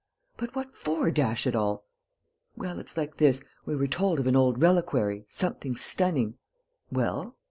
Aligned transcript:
"But 0.35 0.55
what 0.55 0.73
for, 0.75 1.11
dash 1.11 1.45
it 1.45 1.55
all?" 1.55 1.85
"Well, 2.57 2.79
it's 2.79 2.97
like 2.97 3.17
this: 3.17 3.43
we 3.67 3.75
were 3.75 3.85
told 3.85 4.19
of 4.19 4.25
an 4.25 4.35
old 4.35 4.59
reliquary, 4.59 5.25
something 5.27 5.75
stunning...." 5.75 6.39
"Well?" 6.91 7.35